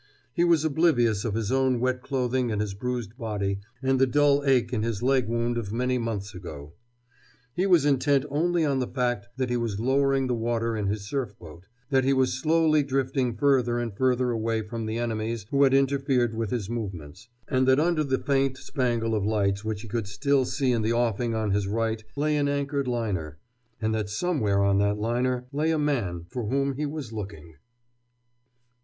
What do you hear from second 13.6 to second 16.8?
and further away from the enemies who had interfered with his